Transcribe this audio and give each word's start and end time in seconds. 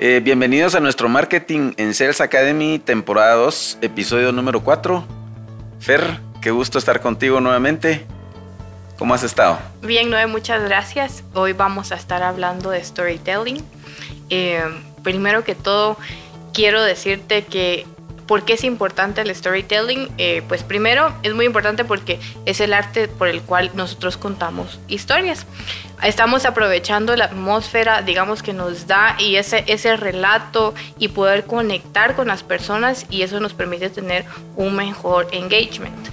Eh, 0.00 0.20
bienvenidos 0.22 0.76
a 0.76 0.80
nuestro 0.80 1.08
Marketing 1.08 1.72
en 1.76 1.92
Sales 1.92 2.20
Academy, 2.20 2.78
temporada 2.78 3.34
2, 3.34 3.78
episodio 3.82 4.30
número 4.30 4.62
4. 4.62 5.04
Fer, 5.80 6.20
qué 6.40 6.52
gusto 6.52 6.78
estar 6.78 7.00
contigo 7.00 7.40
nuevamente. 7.40 8.06
¿Cómo 8.96 9.14
has 9.14 9.24
estado? 9.24 9.58
Bien, 9.82 10.08
Noé, 10.08 10.28
muchas 10.28 10.62
gracias. 10.62 11.24
Hoy 11.34 11.52
vamos 11.52 11.90
a 11.90 11.96
estar 11.96 12.22
hablando 12.22 12.70
de 12.70 12.84
storytelling. 12.84 13.64
Eh, 14.30 14.62
primero 15.02 15.42
que 15.42 15.56
todo, 15.56 15.96
quiero 16.52 16.80
decirte 16.84 17.44
que 17.44 17.84
¿Por 18.28 18.44
qué 18.44 18.52
es 18.52 18.64
importante 18.64 19.22
el 19.22 19.34
storytelling? 19.34 20.10
Eh, 20.18 20.42
pues 20.48 20.62
primero 20.62 21.14
es 21.22 21.32
muy 21.32 21.46
importante 21.46 21.86
porque 21.86 22.20
es 22.44 22.60
el 22.60 22.74
arte 22.74 23.08
por 23.08 23.26
el 23.26 23.40
cual 23.40 23.70
nosotros 23.74 24.18
contamos 24.18 24.78
historias. 24.86 25.46
Estamos 26.02 26.44
aprovechando 26.44 27.16
la 27.16 27.26
atmósfera, 27.26 28.02
digamos, 28.02 28.42
que 28.42 28.52
nos 28.52 28.86
da 28.86 29.16
y 29.18 29.36
ese, 29.36 29.64
ese 29.66 29.96
relato 29.96 30.74
y 30.98 31.08
poder 31.08 31.44
conectar 31.44 32.14
con 32.14 32.28
las 32.28 32.42
personas 32.42 33.06
y 33.10 33.22
eso 33.22 33.40
nos 33.40 33.54
permite 33.54 33.90
tener 33.90 34.24
un 34.56 34.76
mejor 34.76 35.28
engagement 35.32 36.08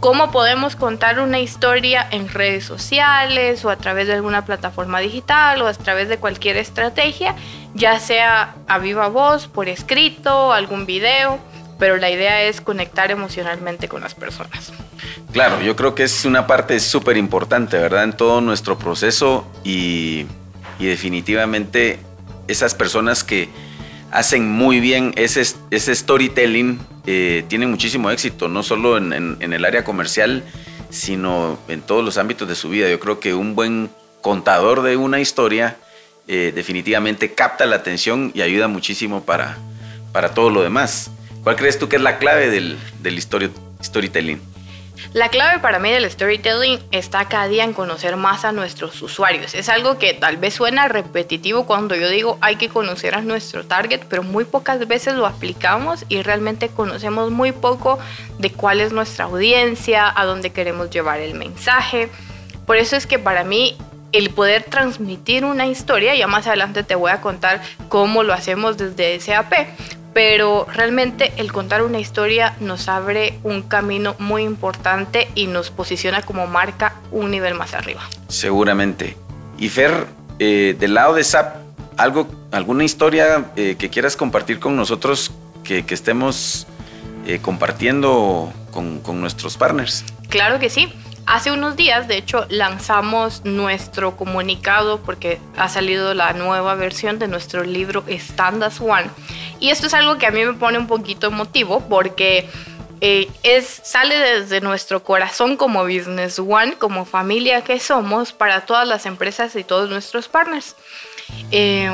cómo 0.00 0.30
podemos 0.30 0.76
contar 0.76 1.18
una 1.18 1.40
historia 1.40 2.06
en 2.10 2.28
redes 2.28 2.64
sociales 2.64 3.64
o 3.64 3.70
a 3.70 3.76
través 3.76 4.06
de 4.06 4.14
alguna 4.14 4.44
plataforma 4.44 5.00
digital 5.00 5.62
o 5.62 5.66
a 5.66 5.74
través 5.74 6.08
de 6.08 6.18
cualquier 6.18 6.56
estrategia, 6.56 7.34
ya 7.74 7.98
sea 7.98 8.54
a 8.66 8.78
viva 8.78 9.08
voz, 9.08 9.48
por 9.48 9.68
escrito, 9.68 10.52
algún 10.52 10.86
video, 10.86 11.38
pero 11.78 11.96
la 11.96 12.10
idea 12.10 12.42
es 12.42 12.60
conectar 12.60 13.10
emocionalmente 13.10 13.88
con 13.88 14.02
las 14.02 14.14
personas. 14.14 14.72
Claro, 15.32 15.60
yo 15.60 15.76
creo 15.76 15.94
que 15.94 16.04
es 16.04 16.24
una 16.24 16.46
parte 16.46 16.80
súper 16.80 17.18
importante, 17.18 17.76
¿verdad? 17.76 18.04
En 18.04 18.14
todo 18.14 18.40
nuestro 18.40 18.78
proceso 18.78 19.46
y, 19.62 20.26
definitivamente 20.78 21.98
esas 22.46 22.74
personas 22.74 23.24
que 23.24 23.48
hacen 24.12 24.48
muy 24.48 24.78
bien 24.78 25.12
ese, 25.16 25.42
ese 25.70 25.94
storytelling 25.94 26.78
eh, 27.04 27.44
tienen 27.48 27.68
muchísimo 27.70 28.10
éxito, 28.10 28.48
no 28.48 28.62
solo 28.62 28.96
en, 28.96 29.36
el 29.40 29.64
área 29.64 29.84
comercial, 29.84 30.44
sino 30.88 31.58
en 31.68 31.82
todos 31.82 32.04
los 32.04 32.16
ámbitos 32.16 32.48
de 32.48 32.54
su 32.54 32.70
vida. 32.70 32.88
Yo 32.88 33.00
creo 33.00 33.20
que 33.20 33.34
un 33.34 33.54
buen 33.54 33.90
contador 34.22 34.82
de 34.82 34.96
una 34.96 35.20
historia 35.20 35.76
eh, 36.26 36.52
definitivamente 36.54 37.34
capta 37.34 37.66
la 37.66 37.76
atención 37.76 38.30
y 38.34 38.42
ayuda 38.42 38.68
muchísimo 38.68 39.24
para, 39.24 39.58
para 40.12 40.32
todo 40.32 40.48
lo 40.48 40.62
demás. 40.62 41.10
¿Cuál 41.42 41.56
crees 41.56 41.78
tú 41.78 41.88
que 41.88 41.96
es 41.96 42.02
la 42.02 42.18
clave 42.18 42.48
del, 42.50 42.78
del 43.02 43.20
storytelling? 43.20 44.40
La 45.12 45.28
clave 45.28 45.58
para 45.60 45.78
mí 45.78 45.90
del 45.90 46.10
storytelling 46.10 46.80
está 46.90 47.28
cada 47.28 47.48
día 47.48 47.64
en 47.64 47.72
conocer 47.72 48.16
más 48.16 48.44
a 48.44 48.52
nuestros 48.52 49.00
usuarios. 49.00 49.54
Es 49.54 49.68
algo 49.68 49.98
que 49.98 50.14
tal 50.14 50.36
vez 50.36 50.54
suena 50.54 50.88
repetitivo 50.88 51.66
cuando 51.66 51.94
yo 51.94 52.08
digo 52.08 52.38
hay 52.40 52.56
que 52.56 52.68
conocer 52.68 53.14
a 53.14 53.22
nuestro 53.22 53.64
target, 53.64 54.02
pero 54.08 54.22
muy 54.22 54.44
pocas 54.44 54.86
veces 54.86 55.14
lo 55.14 55.26
aplicamos 55.26 56.04
y 56.08 56.22
realmente 56.22 56.68
conocemos 56.68 57.30
muy 57.30 57.52
poco 57.52 57.98
de 58.38 58.50
cuál 58.50 58.80
es 58.80 58.92
nuestra 58.92 59.24
audiencia, 59.26 60.12
a 60.14 60.24
dónde 60.24 60.50
queremos 60.50 60.90
llevar 60.90 61.20
el 61.20 61.34
mensaje. 61.34 62.08
Por 62.66 62.76
eso 62.76 62.96
es 62.96 63.06
que 63.06 63.18
para 63.18 63.44
mí 63.44 63.76
el 64.12 64.30
poder 64.30 64.64
transmitir 64.64 65.44
una 65.44 65.66
historia, 65.66 66.14
ya 66.14 66.26
más 66.26 66.46
adelante 66.46 66.82
te 66.82 66.94
voy 66.94 67.10
a 67.10 67.20
contar 67.20 67.62
cómo 67.88 68.22
lo 68.22 68.32
hacemos 68.32 68.76
desde 68.76 69.18
SAP, 69.20 69.52
pero 70.12 70.66
realmente 70.72 71.32
el 71.36 71.52
contar 71.52 71.82
una 71.82 71.98
historia 71.98 72.56
nos 72.60 72.88
abre 72.88 73.38
un 73.42 73.62
camino 73.62 74.16
muy 74.18 74.42
importante 74.42 75.28
y 75.34 75.46
nos 75.46 75.70
posiciona 75.70 76.22
como 76.22 76.46
marca 76.46 76.94
un 77.10 77.30
nivel 77.30 77.54
más 77.54 77.74
arriba. 77.74 78.02
Seguramente. 78.28 79.16
Y 79.58 79.68
Fer, 79.68 80.06
eh, 80.38 80.76
del 80.78 80.94
lado 80.94 81.14
de 81.14 81.24
SAP, 81.24 81.56
algo, 81.96 82.28
¿alguna 82.52 82.84
historia 82.84 83.50
eh, 83.56 83.76
que 83.78 83.90
quieras 83.90 84.16
compartir 84.16 84.60
con 84.60 84.76
nosotros 84.76 85.32
que, 85.64 85.84
estemos 85.88 86.66
eh, 87.26 87.40
compartiendo 87.42 88.52
con, 88.70 89.00
con 89.00 89.20
nuestros 89.20 89.56
partners? 89.56 90.04
Claro 90.28 90.58
que 90.58 90.70
sí. 90.70 90.92
Hace 91.26 91.52
unos 91.52 91.76
días, 91.76 92.08
de 92.08 92.16
hecho, 92.16 92.46
lanzamos 92.48 93.44
nuestro 93.44 94.16
comunicado 94.16 94.98
porque 95.00 95.38
ha 95.58 95.68
salido 95.68 96.14
la 96.14 96.32
nueva 96.32 96.74
versión 96.74 97.18
de 97.18 97.28
nuestro 97.28 97.64
libro 97.64 98.02
Stand 98.08 98.62
as 98.62 98.80
One. 98.80 99.10
Y 99.60 99.70
esto 99.70 99.86
es 99.86 99.94
algo 99.94 100.18
que 100.18 100.26
a 100.26 100.30
mí 100.30 100.44
me 100.44 100.54
pone 100.54 100.78
un 100.78 100.86
poquito 100.86 101.28
emotivo 101.28 101.80
porque 101.88 102.48
eh, 103.00 103.28
es, 103.42 103.80
sale 103.84 104.18
desde 104.18 104.60
nuestro 104.60 105.02
corazón 105.02 105.56
como 105.56 105.84
Business 105.84 106.38
One, 106.38 106.74
como 106.74 107.04
familia 107.04 107.62
que 107.62 107.78
somos 107.80 108.32
para 108.32 108.66
todas 108.66 108.86
las 108.86 109.06
empresas 109.06 109.54
y 109.56 109.64
todos 109.64 109.88
nuestros 109.88 110.28
partners. 110.28 110.74
Eh, 111.50 111.90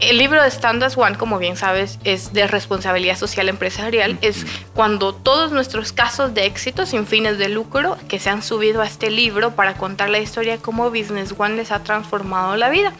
el 0.00 0.18
libro 0.18 0.42
de 0.42 0.50
Standards 0.50 0.98
One, 0.98 1.16
como 1.16 1.38
bien 1.38 1.56
sabes, 1.56 1.98
es 2.04 2.32
de 2.32 2.46
responsabilidad 2.46 3.16
social 3.16 3.48
empresarial. 3.48 4.18
Es 4.22 4.44
cuando 4.74 5.14
todos 5.14 5.52
nuestros 5.52 5.92
casos 5.92 6.34
de 6.34 6.46
éxito 6.46 6.84
sin 6.84 7.06
fines 7.06 7.38
de 7.38 7.48
lucro 7.48 7.96
que 8.08 8.18
se 8.18 8.30
han 8.30 8.42
subido 8.42 8.82
a 8.82 8.86
este 8.86 9.10
libro 9.10 9.52
para 9.52 9.74
contar 9.74 10.10
la 10.10 10.18
historia 10.18 10.58
cómo 10.58 10.90
Business 10.90 11.34
One 11.36 11.56
les 11.56 11.70
ha 11.70 11.82
transformado 11.84 12.56
la 12.56 12.70
vida. 12.70 12.92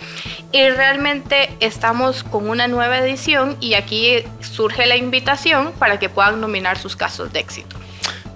Y 0.53 0.69
realmente 0.71 1.50
estamos 1.60 2.22
con 2.22 2.49
una 2.49 2.69
nueva 2.69 2.99
edición 2.99 3.56
y 3.60 3.75
aquí 3.75 4.25
surge 4.41 4.87
la 4.87 4.97
invitación 4.97 5.72
para 5.78 5.99
que 5.99 6.09
puedan 6.09 6.41
nominar 6.41 6.78
sus 6.78 6.97
casos 6.97 7.33
de 7.33 7.41
éxito. 7.41 7.77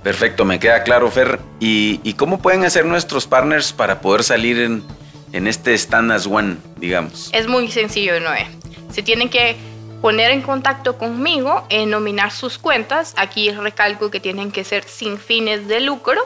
Perfecto, 0.02 0.44
me 0.44 0.58
queda 0.58 0.82
claro, 0.82 1.10
Fer. 1.10 1.38
¿Y, 1.60 2.00
y 2.02 2.14
cómo 2.14 2.40
pueden 2.40 2.64
hacer 2.64 2.84
nuestros 2.86 3.26
partners 3.26 3.72
para 3.72 4.00
poder 4.00 4.24
salir 4.24 4.58
en 4.58 4.97
en 5.32 5.46
este 5.46 5.76
Stand 5.76 6.12
as 6.12 6.26
One, 6.26 6.56
digamos? 6.76 7.30
Es 7.32 7.46
muy 7.46 7.70
sencillo, 7.70 8.18
Noé. 8.20 8.46
Se 8.92 9.02
tienen 9.02 9.28
que 9.28 9.56
poner 10.00 10.30
en 10.30 10.42
contacto 10.42 10.96
conmigo, 10.96 11.64
en 11.68 11.90
nominar 11.90 12.30
sus 12.30 12.58
cuentas. 12.58 13.14
Aquí 13.16 13.50
recalco 13.50 14.10
que 14.10 14.20
tienen 14.20 14.52
que 14.52 14.64
ser 14.64 14.84
sin 14.84 15.18
fines 15.18 15.68
de 15.68 15.80
lucro 15.80 16.20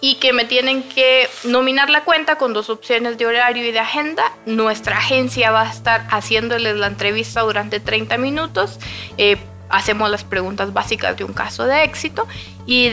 y 0.00 0.14
que 0.14 0.32
me 0.32 0.44
tienen 0.44 0.82
que 0.82 1.28
nominar 1.44 1.90
la 1.90 2.04
cuenta 2.04 2.36
con 2.36 2.54
dos 2.54 2.70
opciones 2.70 3.18
de 3.18 3.26
horario 3.26 3.66
y 3.66 3.72
de 3.72 3.78
agenda. 3.78 4.32
Nuestra 4.46 4.96
agencia 4.96 5.50
va 5.50 5.62
a 5.62 5.70
estar 5.70 6.06
haciéndoles 6.10 6.76
la 6.76 6.86
entrevista 6.86 7.42
durante 7.42 7.80
30 7.80 8.16
minutos. 8.16 8.78
Eh, 9.18 9.36
hacemos 9.68 10.10
las 10.10 10.24
preguntas 10.24 10.72
básicas 10.72 11.16
de 11.16 11.24
un 11.24 11.32
caso 11.32 11.64
de 11.66 11.84
éxito 11.84 12.26
y 12.66 12.92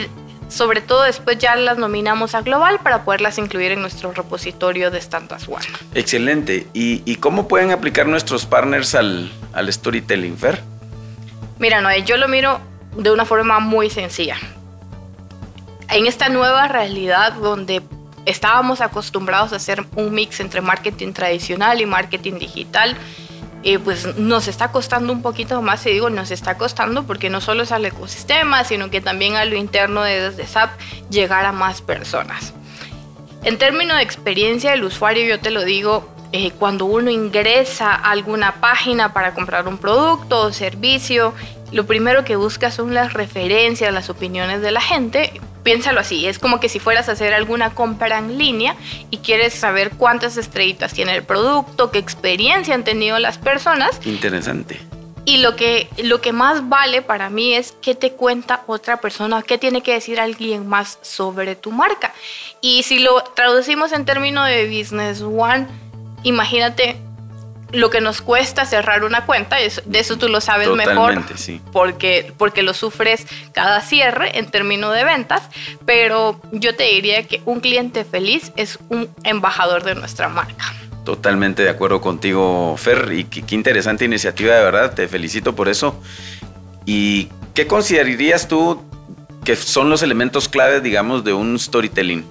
sobre 0.50 0.82
todo 0.82 1.04
después 1.04 1.38
ya 1.38 1.56
las 1.56 1.78
nominamos 1.78 2.36
a 2.36 2.42
Global 2.42 2.80
para 2.80 3.04
poderlas 3.04 3.38
incluir 3.38 3.72
en 3.72 3.82
nuestro 3.82 4.12
repositorio 4.12 4.92
de 4.92 5.02
Standas 5.02 5.48
One. 5.48 5.66
Excelente. 5.94 6.68
¿Y, 6.74 7.16
cómo 7.18 7.48
pueden 7.48 7.72
aplicar 7.72 8.08
nuestros 8.08 8.46
partners 8.46 8.96
al, 8.96 9.32
al 9.54 9.72
storytelling, 9.72 10.38
Fer? 10.38 10.62
Mira, 11.60 11.82
Noé, 11.82 12.04
yo 12.04 12.18
lo 12.18 12.28
miro 12.28 12.60
de 12.96 13.12
una 13.12 13.26
forma 13.26 13.60
muy 13.60 13.90
sencilla. 13.90 14.38
En 15.90 16.06
esta 16.06 16.30
nueva 16.30 16.68
realidad 16.68 17.34
donde 17.34 17.82
estábamos 18.26 18.82
acostumbrados 18.82 19.54
a 19.54 19.56
hacer 19.56 19.86
un 19.96 20.14
mix 20.14 20.40
entre 20.40 20.62
marketing 20.62 21.14
tradicional 21.14 21.82
y 21.82 21.86
marketing 21.86 22.34
digital, 22.40 22.96
eh, 23.70 23.80
pues 23.80 24.16
nos 24.16 24.48
está 24.48 24.72
costando 24.72 25.12
un 25.12 25.22
poquito 25.22 25.62
más, 25.62 25.86
y 25.86 25.90
digo 25.90 26.10
nos 26.10 26.32
está 26.32 26.58
costando 26.58 27.04
porque 27.04 27.30
no 27.30 27.42
solo 27.42 27.64
es 27.64 27.74
al 27.74 27.84
ecosistema, 27.84 28.64
sino 28.64 28.90
que 28.90 29.02
también 29.02 29.36
a 29.36 29.44
lo 29.44 29.58
interno 29.58 30.04
de 30.04 30.22
desde 30.22 30.48
SAP 30.48 30.70
llegar 31.10 31.46
a 31.46 31.52
más 31.52 31.82
personas. 31.82 32.54
En 33.44 33.58
términos 33.58 33.98
de 33.98 34.04
experiencia 34.04 34.72
del 34.72 34.86
usuario, 34.86 35.26
yo 35.26 35.42
te 35.42 35.52
lo 35.52 35.66
digo, 35.66 36.10
eh, 36.32 36.52
cuando 36.52 36.86
uno 36.86 37.12
ingresa 37.12 37.94
a 37.94 38.12
alguna 38.12 38.62
página 38.62 39.12
para 39.12 39.34
comprar 39.34 39.68
un 39.68 39.78
producto 39.78 40.44
o 40.44 40.54
servicio, 40.54 41.34
lo 41.74 41.86
primero 41.86 42.24
que 42.24 42.38
busca 42.38 42.72
son 42.72 42.94
las 42.94 43.12
referencias, 43.12 43.94
las 43.94 44.10
opiniones 44.10 44.62
de 44.62 44.72
la 44.72 44.80
gente. 44.80 45.42
Piénsalo 45.68 46.00
así, 46.00 46.26
es 46.26 46.40
como 46.40 46.62
que 46.62 46.70
si 46.70 46.80
fueras 46.80 47.10
a 47.10 47.12
hacer 47.12 47.34
alguna 47.34 47.72
compra 47.72 48.20
en 48.20 48.38
línea 48.38 48.78
y 49.12 49.18
quieres 49.18 49.54
saber 49.54 49.92
cuántas 49.98 50.38
estrellitas 50.38 50.94
tiene 50.94 51.14
el 51.14 51.24
producto, 51.24 51.92
qué 51.92 52.00
experiencia 52.00 52.74
han 52.74 52.86
tenido 52.86 53.20
las 53.20 53.38
personas. 53.38 54.00
Interesante. 54.06 54.80
Y 55.26 55.40
lo 55.40 55.58
que, 55.58 55.90
lo 55.98 56.22
que 56.22 56.32
más 56.32 56.70
vale 56.70 57.02
para 57.02 57.30
mí 57.30 57.54
es 57.54 57.74
qué 57.82 57.96
te 57.96 58.14
cuenta 58.14 58.64
otra 58.68 59.02
persona, 59.02 59.42
qué 59.42 59.58
tiene 59.58 59.82
que 59.82 59.92
decir 59.92 60.22
alguien 60.22 60.68
más 60.68 61.00
sobre 61.02 61.58
tu 61.58 61.74
marca. 61.74 62.14
Y 62.62 62.84
si 62.84 63.00
lo 63.00 63.22
traducimos 63.36 63.92
en 63.92 64.06
términos 64.06 64.48
de 64.48 64.70
Business 64.70 65.22
One, 65.22 65.68
imagínate 66.24 66.96
lo 67.72 67.90
que 67.90 68.02
nos 68.02 68.22
cuesta 68.22 68.66
cerrar 68.66 69.04
una 69.04 69.26
cuenta, 69.26 69.58
de 69.58 70.00
eso 70.00 70.18
tú 70.18 70.30
lo 70.30 70.42
sabes 70.42 70.70
mejor, 70.70 71.24
sí. 71.36 71.62
porque, 71.72 72.34
porque 72.38 72.64
lo 72.64 72.74
sufres 72.74 73.26
cada 73.54 73.82
cierre 73.82 74.38
en 74.38 74.50
términos 74.50 74.94
de 74.94 75.04
ventas, 75.04 75.44
pero 75.86 76.40
yo 76.52 76.76
te 76.76 76.86
diría 76.86 77.24
que 77.24 77.42
un 77.46 77.60
cliente 77.60 78.06
feliz 78.06 78.52
es 78.56 78.80
un 78.90 79.10
embajador 79.24 79.84
de 79.84 79.96
nuestra 79.96 80.30
marca. 80.30 80.74
Totalmente 81.04 81.64
de 81.64 81.70
acuerdo 81.70 82.02
contigo, 82.02 82.76
Fer, 82.78 83.12
y 83.14 83.24
qué, 83.26 83.42
qué 83.42 83.56
interesante 83.56 84.06
iniciativa, 84.06 84.56
de 84.56 84.64
verdad, 84.64 84.94
te 84.94 85.08
felicito 85.08 85.56
por 85.56 85.70
eso. 85.70 86.02
¿Y 86.86 87.30
qué 87.54 87.68
considerarías 87.68 88.48
tú 88.48 88.82
que 89.44 89.56
son 89.56 89.90
los 89.90 90.02
elementos 90.04 90.50
claves, 90.50 90.84
digamos, 90.84 91.24
de 91.24 91.34
un 91.34 91.58
storytelling? 91.58 92.26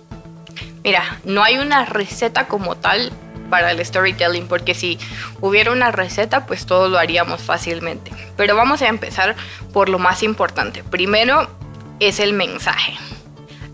Mira, 0.84 1.18
no 1.24 1.42
hay 1.42 1.58
una 1.58 1.84
receta 1.84 2.46
como 2.46 2.76
tal 2.76 3.10
para 3.46 3.70
el 3.70 3.84
storytelling, 3.84 4.48
porque 4.48 4.74
si 4.74 4.98
hubiera 5.40 5.72
una 5.72 5.92
receta, 5.92 6.46
pues 6.46 6.66
todo 6.66 6.88
lo 6.88 6.98
haríamos 6.98 7.42
fácilmente. 7.42 8.10
Pero 8.36 8.56
vamos 8.56 8.82
a 8.82 8.88
empezar 8.88 9.36
por 9.72 9.88
lo 9.88 9.98
más 9.98 10.22
importante. 10.22 10.84
Primero 10.84 11.48
es 12.00 12.20
el 12.20 12.32
mensaje. 12.32 12.94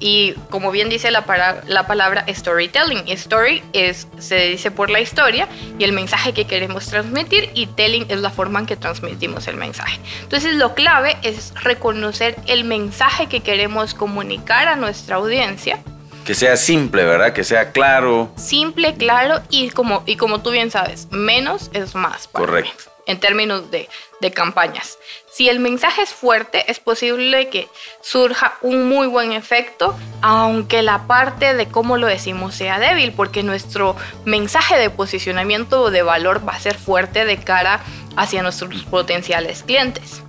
Y 0.04 0.32
como 0.50 0.72
bien 0.72 0.88
dice 0.88 1.12
la, 1.12 1.24
la 1.68 1.86
palabra 1.86 2.24
storytelling, 2.28 3.04
story 3.06 3.62
es, 3.72 4.08
se 4.18 4.48
dice 4.48 4.72
por 4.72 4.90
la 4.90 5.00
historia 5.00 5.46
y 5.78 5.84
el 5.84 5.92
mensaje 5.92 6.32
que 6.32 6.44
queremos 6.44 6.86
transmitir 6.86 7.50
y 7.54 7.68
telling 7.68 8.06
es 8.08 8.18
la 8.18 8.30
forma 8.30 8.58
en 8.58 8.66
que 8.66 8.74
transmitimos 8.74 9.46
el 9.46 9.56
mensaje. 9.56 10.00
Entonces 10.22 10.54
lo 10.54 10.74
clave 10.74 11.16
es 11.22 11.54
reconocer 11.62 12.34
el 12.48 12.64
mensaje 12.64 13.28
que 13.28 13.40
queremos 13.42 13.94
comunicar 13.94 14.66
a 14.66 14.74
nuestra 14.74 15.16
audiencia 15.16 15.78
que 16.24 16.34
sea 16.34 16.56
simple, 16.56 17.04
¿verdad? 17.04 17.32
Que 17.32 17.44
sea 17.44 17.72
claro. 17.72 18.30
Simple, 18.36 18.94
claro 18.94 19.42
y 19.50 19.70
como, 19.70 20.02
y 20.06 20.16
como 20.16 20.42
tú 20.42 20.50
bien 20.50 20.70
sabes, 20.70 21.08
menos 21.10 21.70
es 21.72 21.94
más. 21.94 22.28
Correcto. 22.28 22.84
en 23.06 23.18
términos 23.18 23.70
de, 23.72 23.88
de, 24.20 24.30
campañas. 24.30 24.96
Si 25.30 25.48
el 25.48 25.58
mensaje 25.58 26.02
es 26.02 26.10
fuerte, 26.10 26.70
es 26.70 26.78
posible 26.78 27.48
que 27.48 27.66
surja 28.00 28.58
un 28.62 28.88
muy 28.88 29.08
buen 29.08 29.32
efecto, 29.32 29.96
aunque 30.20 30.82
la 30.82 31.08
parte 31.08 31.54
de 31.54 31.66
cómo 31.66 31.96
lo 31.96 32.06
decimos 32.06 32.54
sea 32.54 32.78
débil, 32.78 33.12
porque 33.12 33.42
nuestro 33.42 33.96
mensaje 34.24 34.78
de 34.78 34.88
posicionamiento 34.88 35.82
o 35.82 35.90
de 35.90 36.02
valor 36.02 36.46
va 36.48 36.52
a 36.52 36.60
ser 36.60 36.76
fuerte 36.76 37.24
de 37.24 37.38
cara 37.38 37.80
hacia 38.16 38.42
nuestros 38.42 38.84
potenciales 38.84 39.64
clientes. 39.64 40.22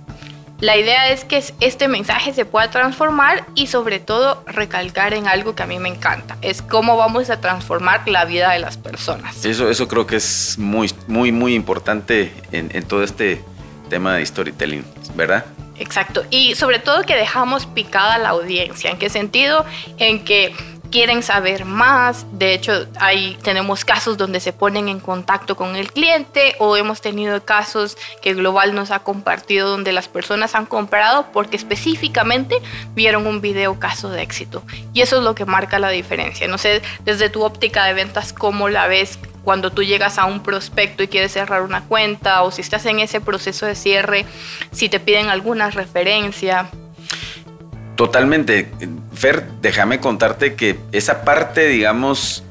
La 0.64 0.78
idea 0.78 1.10
es 1.10 1.26
que 1.26 1.44
este 1.60 1.88
mensaje 1.88 2.32
se 2.32 2.46
pueda 2.46 2.70
transformar 2.70 3.44
y 3.54 3.66
sobre 3.66 4.00
todo 4.00 4.42
recalcar 4.46 5.12
en 5.12 5.28
algo 5.28 5.54
que 5.54 5.62
a 5.62 5.66
mí 5.66 5.78
me 5.78 5.90
encanta, 5.90 6.38
es 6.40 6.62
cómo 6.62 6.96
vamos 6.96 7.28
a 7.28 7.38
transformar 7.38 8.08
la 8.08 8.24
vida 8.24 8.50
de 8.50 8.60
las 8.60 8.78
personas. 8.78 9.44
Eso, 9.44 9.68
eso 9.68 9.88
creo 9.88 10.06
que 10.06 10.16
es 10.16 10.56
muy, 10.58 10.90
muy, 11.06 11.32
muy 11.32 11.54
importante 11.54 12.32
en, 12.50 12.74
en 12.74 12.82
todo 12.84 13.04
este 13.04 13.44
tema 13.90 14.14
de 14.14 14.24
storytelling, 14.24 14.86
¿verdad? 15.14 15.44
Exacto, 15.78 16.24
y 16.30 16.54
sobre 16.54 16.78
todo 16.78 17.02
que 17.02 17.14
dejamos 17.14 17.66
picada 17.66 18.16
la 18.16 18.30
audiencia. 18.30 18.90
¿En 18.90 18.96
qué 18.96 19.10
sentido? 19.10 19.66
En 19.98 20.24
que 20.24 20.54
quieren 20.94 21.24
saber 21.24 21.64
más. 21.64 22.24
De 22.30 22.54
hecho, 22.54 22.86
ahí 23.00 23.36
tenemos 23.42 23.84
casos 23.84 24.16
donde 24.16 24.38
se 24.38 24.52
ponen 24.52 24.88
en 24.88 25.00
contacto 25.00 25.56
con 25.56 25.74
el 25.74 25.90
cliente 25.90 26.54
o 26.60 26.76
hemos 26.76 27.00
tenido 27.00 27.44
casos 27.44 27.96
que 28.22 28.32
Global 28.32 28.76
nos 28.76 28.92
ha 28.92 29.00
compartido 29.00 29.68
donde 29.68 29.90
las 29.90 30.06
personas 30.06 30.54
han 30.54 30.66
comprado 30.66 31.26
porque 31.32 31.56
específicamente 31.56 32.58
vieron 32.94 33.26
un 33.26 33.40
video 33.40 33.80
caso 33.80 34.08
de 34.08 34.22
éxito. 34.22 34.62
Y 34.92 35.00
eso 35.00 35.16
es 35.16 35.24
lo 35.24 35.34
que 35.34 35.44
marca 35.46 35.80
la 35.80 35.88
diferencia. 35.88 36.46
No 36.46 36.58
sé, 36.58 36.80
desde 37.00 37.28
tu 37.28 37.42
óptica 37.42 37.86
de 37.86 37.94
ventas, 37.94 38.32
¿cómo 38.32 38.68
la 38.68 38.86
ves? 38.86 39.18
cuando 39.42 39.70
tú 39.70 39.82
llegas 39.82 40.16
a 40.16 40.24
un 40.24 40.42
prospecto 40.42 41.02
y 41.02 41.08
quieres 41.08 41.32
cerrar 41.32 41.60
una 41.60 41.82
cuenta 41.84 42.40
o 42.44 42.50
si 42.50 42.62
estás 42.62 42.86
en 42.86 43.00
ese 43.00 43.20
proceso 43.20 43.66
de 43.66 43.74
cierre, 43.74 44.24
si 44.70 44.88
te 44.88 45.00
piden 45.00 45.28
alguna 45.28 45.68
referencia. 45.68 46.70
Totalmente. 47.94 48.70
Fer, 49.14 49.46
déjame 49.62 50.00
contarte 50.00 50.54
que 50.54 50.78
esa 50.92 51.24
parte, 51.24 51.68
digamos, 51.68 52.42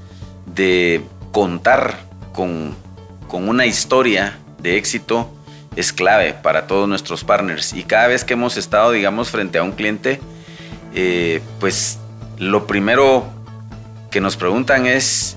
de 0.46 1.02
contar 1.32 2.00
con, 2.32 2.76
una 3.32 3.66
historia 3.66 4.38
de 4.60 4.78
éxito 4.78 5.28
es 5.76 5.92
clave 5.92 6.34
para 6.34 6.68
todos 6.68 6.88
nuestros 6.88 7.24
partners. 7.24 7.74
Y 7.74 7.84
cada 7.84 8.08
vez 8.08 8.24
que 8.24 8.34
hemos 8.34 8.58
estado, 8.58 8.92
digamos, 8.92 9.32
frente 9.32 9.58
a 9.58 9.64
un 9.64 9.72
cliente, 9.72 10.20
eh, 10.94 11.42
pues 11.60 11.98
lo 12.38 12.68
primero 12.68 13.26
que 14.12 14.22
nos 14.22 14.38
preguntan 14.38 14.86
es, 14.86 15.36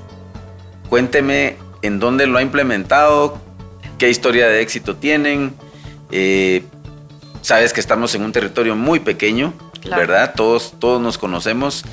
cuénteme 0.90 1.56
en 1.80 1.98
dónde 1.98 2.26
lo 2.26 2.36
ha 2.36 2.42
implementado, 2.42 3.38
qué 3.96 4.10
historia 4.10 4.46
de 4.46 4.60
éxito 4.60 4.96
tienen. 4.96 5.54
Eh, 6.10 6.64
sabes 7.40 7.72
que 7.72 7.80
estamos 7.80 8.14
en 8.14 8.22
un 8.22 8.32
territorio 8.32 8.76
muy 8.76 9.00
pequeño 9.00 9.54
¿verdad? 9.88 10.34
Todos, 10.36 10.74
todos 10.78 11.00
nos 11.00 11.18
conocemos 11.18 11.84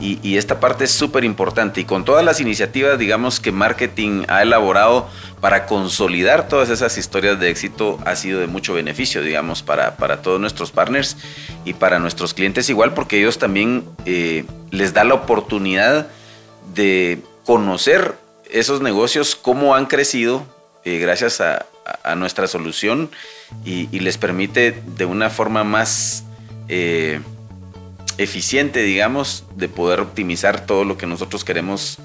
y, 0.00 0.38
esta 0.38 0.60
parte 0.60 0.84
es 0.84 0.90
súper 0.90 1.24
importante. 1.24 1.82
Y 1.82 1.84
con 1.84 2.04
todas 2.04 2.24
las 2.24 2.40
iniciativas, 2.40 2.98
digamos, 2.98 3.38
que 3.38 3.52
marketing 3.52 4.24
ha 4.28 4.42
elaborado 4.42 5.08
para 5.40 5.66
consolidar 5.66 6.48
todas 6.48 6.70
esas 6.70 6.96
historias 6.96 7.38
de 7.38 7.50
éxito, 7.50 7.98
ha 8.06 8.16
sido 8.16 8.40
de 8.40 8.46
mucho 8.46 8.72
beneficio, 8.72 9.22
digamos, 9.22 9.62
para, 9.62 9.96
para 9.96 10.22
todos 10.22 10.40
nuestros 10.40 10.70
partners 10.70 11.18
y 11.66 11.74
para 11.74 11.98
nuestros 11.98 12.32
clientes 12.32 12.70
igual, 12.70 12.94
porque 12.94 13.18
ellos 13.18 13.38
también 13.38 13.84
eh, 14.06 14.44
les 14.70 14.94
da 14.94 15.04
la 15.04 15.14
oportunidad 15.14 16.08
de 16.74 17.20
conocer 17.44 18.14
esos 18.50 18.80
negocios, 18.80 19.36
cómo 19.36 19.74
han 19.74 19.86
crecido 19.86 20.44
eh, 20.84 20.98
gracias 20.98 21.40
a, 21.40 21.66
nuestra 22.16 22.46
solución 22.46 23.10
y, 23.64 23.86
les 23.98 24.16
permite 24.16 24.80
de 24.96 25.04
una 25.04 25.28
forma 25.28 25.64
más... 25.64 26.24
Eh, 26.68 27.20
eficiente, 28.20 28.82
digamos, 28.82 29.44
de 29.56 29.68
poder 29.68 30.00
optimizar 30.00 30.66
todo 30.66 30.84
lo 30.84 30.98
que 30.98 31.06
nosotros 31.06 31.42
queremos 31.42 31.98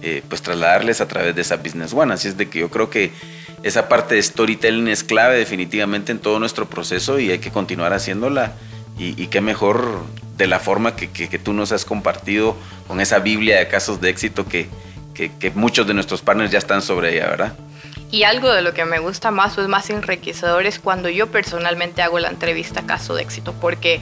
eh, 0.00 0.22
pues 0.26 0.40
trasladarles 0.40 1.02
a 1.02 1.08
través 1.08 1.34
de 1.34 1.42
esa 1.42 1.56
Business 1.56 1.92
One. 1.92 2.14
Así 2.14 2.28
es 2.28 2.38
de 2.38 2.48
que 2.48 2.60
yo 2.60 2.70
creo 2.70 2.88
que 2.88 3.12
esa 3.62 3.86
parte 3.86 4.14
de 4.14 4.22
storytelling 4.22 4.88
es 4.88 5.04
clave 5.04 5.36
definitivamente 5.36 6.10
en 6.10 6.20
todo 6.20 6.38
nuestro 6.38 6.66
proceso 6.66 7.18
y 7.18 7.30
hay 7.30 7.38
que 7.38 7.50
continuar 7.50 7.92
haciéndola. 7.92 8.54
Y, 9.00 9.28
qué 9.28 9.40
mejor 9.40 10.02
de 10.36 10.48
la 10.48 10.58
forma 10.58 10.96
que, 10.96 11.38
tú 11.38 11.52
nos 11.52 11.70
has 11.70 11.84
compartido 11.84 12.56
con 12.88 13.00
esa 13.00 13.20
Biblia 13.20 13.58
de 13.58 13.68
casos 13.68 14.00
de 14.00 14.10
éxito 14.10 14.44
que, 14.44 14.66
que 15.14 15.52
muchos 15.54 15.86
de 15.86 15.94
nuestros 15.94 16.20
partners 16.20 16.50
ya 16.50 16.58
están 16.58 16.82
sobre 16.82 17.14
ella, 17.14 17.28
¿verdad? 17.28 17.52
Y 18.10 18.22
algo 18.22 18.50
de 18.50 18.62
lo 18.62 18.72
que 18.72 18.86
me 18.86 18.98
gusta 18.98 19.30
más 19.30 19.58
o 19.58 19.62
es 19.62 19.68
más 19.68 19.90
enriquecedor 19.90 20.64
es 20.64 20.78
cuando 20.78 21.10
yo 21.10 21.26
personalmente 21.26 22.00
hago 22.00 22.18
la 22.18 22.28
entrevista 22.28 22.86
caso 22.86 23.14
de 23.14 23.22
éxito, 23.22 23.54
porque 23.60 24.00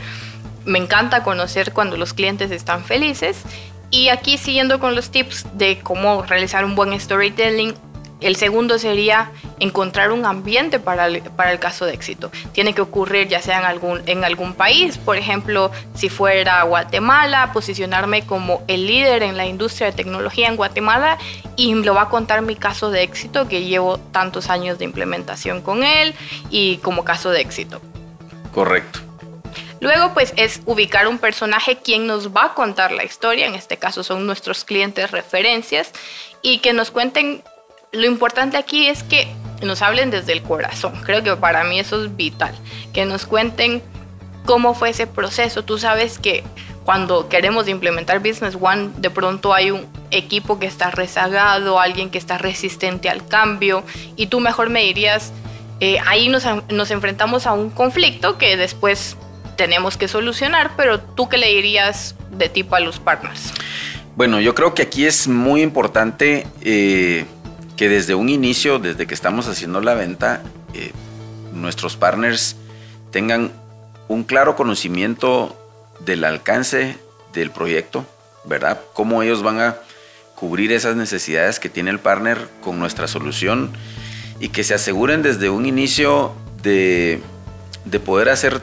me 0.67 0.79
encanta 0.79 1.23
conocer 1.23 1.73
cuando 1.73 1.97
los 1.97 2.13
clientes 2.13 2.51
están 2.51 2.85
felices. 2.85 3.43
Y 3.91 4.09
aquí 4.09 4.37
siguiendo 4.37 4.81
con 4.81 4.95
los 4.95 5.11
tips 5.11 5.47
de 5.55 5.79
cómo 5.79 6.23
realizar 6.23 6.65
un 6.65 6.75
buen 6.75 6.99
storytelling, 6.99 7.75
el 8.21 8.37
segundo 8.37 8.79
sería 8.79 9.31
encontrar 9.61 10.11
un 10.11 10.25
ambiente 10.25 10.81
para 10.81 11.07
el, 11.07 11.23
caso 11.59 11.85
de 11.85 11.93
éxito. 11.93 12.31
Tiene 12.53 12.75
que 12.75 12.81
ocurrir 12.81 13.29
ya 13.29 13.43
sea 13.43 13.59
en 13.59 13.65
algún, 13.65 14.03
en 14.07 14.25
algún 14.25 14.55
país, 14.55 14.97
por 14.97 15.17
ejemplo, 15.17 15.71
si 15.95 16.09
fuera 16.09 16.63
Guatemala, 16.63 17.51
posicionarme 17.53 18.25
como 18.25 18.63
el 18.69 18.87
líder 18.87 19.23
en 19.23 19.37
la 19.37 19.47
industria 19.47 19.89
de 19.89 19.93
tecnología 19.93 20.49
en 20.49 20.57
Guatemala 20.57 21.19
y 21.57 21.75
lo 21.75 21.95
va 21.95 22.03
a 22.03 22.09
contar 22.09 22.41
mi 22.43 22.57
caso 22.57 22.91
de 22.91 23.03
éxito, 23.03 23.49
que 23.49 23.65
llevo 23.65 23.99
tantos 23.99 24.49
años 24.49 24.79
de 24.79 24.87
implementación 24.87 25.61
con 25.61 25.85
él 25.85 26.15
y 26.51 26.79
como 26.79 27.05
caso 27.05 27.31
de 27.31 27.43
éxito. 27.43 27.81
Correcto. 28.53 29.06
Luego, 29.81 30.15
pues 30.15 30.33
es 30.37 30.61
ubicar 30.65 31.07
un 31.07 31.19
personaje 31.19 31.77
quien 31.77 32.07
nos 32.07 32.35
va 32.35 32.47
a 32.47 32.55
contar 32.55 32.93
la 32.93 33.05
historia, 33.05 33.47
en 33.47 33.55
este 33.55 33.77
caso 33.77 34.03
son 34.03 34.27
nuestros 34.27 34.65
clientes 34.65 35.11
referencias, 35.11 35.93
y 36.43 36.59
que 36.59 36.73
nos 36.73 36.91
cuenten, 36.91 37.43
lo 37.93 38.07
importante 38.07 38.57
aquí 38.57 38.89
es 38.89 39.03
que 39.03 39.29
nos 39.63 39.83
hablen 39.83 40.11
desde 40.11 40.33
el 40.33 40.43
corazón, 40.43 40.95
creo 41.05 41.23
que 41.23 41.37
para 41.37 41.65
mí 41.65 41.79
eso 41.79 42.03
es 42.03 42.17
vital, 42.17 42.55
que 42.93 43.05
nos 43.05 43.27
cuenten 43.27 43.83
cómo 44.45 44.75
fue 44.75 44.91
ese 44.91 45.07
proceso, 45.07 45.65
tú 45.65 45.79
sabes 45.79 46.19
que 46.19 46.43
cuando 46.85 47.29
queremos 47.29 47.67
implementar 47.69 48.21
Business 48.21 48.57
One, 48.61 48.91
de 48.99 49.11
pronto 49.11 49.53
hay 49.53 49.73
un 49.73 49.89
equipo 50.13 50.61
que 50.61 50.67
está 50.67 50.93
rezagado, 50.93 51.81
alguien 51.81 52.11
que 52.11 52.19
está 52.19 52.39
resistente 52.39 53.11
al 53.11 53.27
cambio, 53.27 53.83
y 54.15 54.29
tú 54.29 54.41
mejor 54.41 54.71
me 54.71 54.83
dirías, 54.83 55.33
eh, 55.81 55.99
ahí 56.07 56.29
nos, 56.29 56.45
nos 56.69 56.91
enfrentamos 56.91 57.47
a 57.47 57.53
un 57.53 57.71
conflicto 57.71 58.39
que 58.39 58.57
después 58.57 59.17
tenemos 59.57 59.97
que 59.97 60.09
solucionar, 60.09 60.73
pero 60.77 61.01
tú 61.01 61.29
qué 61.29 61.39
le 61.39 61.49
dirías 61.49 62.15
de 62.31 62.49
tipo 62.49 62.77
a 62.77 62.81
los 62.81 63.01
partners? 63.01 63.53
Bueno, 64.15 64.41
yo 64.41 64.55
creo 64.55 64.75
que 64.75 64.83
aquí 64.83 65.05
es 65.05 65.29
muy 65.29 65.63
importante 65.63 66.47
eh, 66.63 67.27
que 67.77 67.89
desde 67.89 68.15
un 68.15 68.29
inicio, 68.29 68.79
desde 68.79 69.07
que 69.07 69.15
estamos 69.15 69.49
haciendo 69.49 69.81
la 69.81 69.95
venta, 69.95 70.43
eh, 70.73 70.93
nuestros 71.53 71.97
partners 71.97 72.57
tengan 73.11 73.53
un 74.09 74.25
claro 74.25 74.57
conocimiento 74.57 75.57
del 76.01 76.25
alcance 76.25 76.97
del 77.33 77.51
proyecto, 77.51 78.07
¿verdad? 78.45 78.81
Cómo 78.93 79.23
ellos 79.23 79.43
van 79.43 79.61
a 79.61 79.77
cubrir 80.35 80.73
esas 80.73 80.97
necesidades 80.97 81.59
que 81.59 81.69
tiene 81.69 81.91
el 81.91 81.99
partner 81.99 82.49
con 82.63 82.79
nuestra 82.79 83.09
solución 83.09 83.73
y 84.39 84.51
que 84.51 84.65
se 84.65 84.75
aseguren 84.75 85.23
desde 85.23 85.51
un 85.51 85.67
inicio 85.67 86.35
de, 86.63 87.21
de 87.85 88.01
poder 88.01 88.29
hacer 88.29 88.61